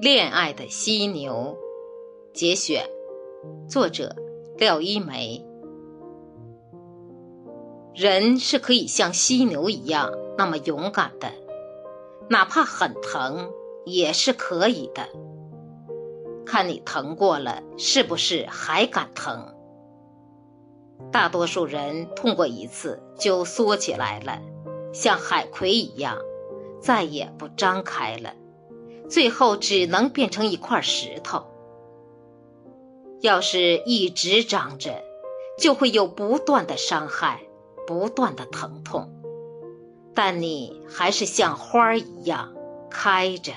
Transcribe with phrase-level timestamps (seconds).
[0.00, 1.58] 恋爱的犀牛，
[2.32, 2.88] 节选，
[3.68, 4.14] 作者
[4.56, 5.44] 廖一梅。
[7.96, 11.32] 人是可以像犀牛一样那么勇敢的，
[12.30, 13.50] 哪怕很疼
[13.84, 15.08] 也是可以的。
[16.46, 19.52] 看你疼过了，是不是还敢疼？
[21.10, 24.40] 大多数人痛过一次就缩起来了，
[24.92, 26.16] 像海葵一样，
[26.80, 28.32] 再也不张开了。
[29.08, 31.46] 最后只能变成一块石头。
[33.20, 35.02] 要是一直长着，
[35.58, 37.42] 就会有不断的伤害，
[37.86, 39.12] 不断的疼痛。
[40.14, 42.54] 但你还是像花儿一样
[42.90, 43.52] 开着。